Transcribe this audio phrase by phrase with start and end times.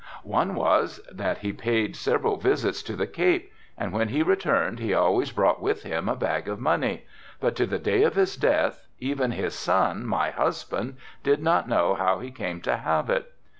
[0.23, 4.95] "One was that he paid several visits to the Cape and when he returned he
[4.95, 7.05] always brought with him a bag of money,
[7.39, 11.93] but to the day of his death even his son, my husband, did not know
[11.93, 13.31] how he came to have it.